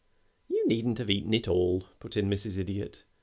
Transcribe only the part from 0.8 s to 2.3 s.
have eaten it all," put in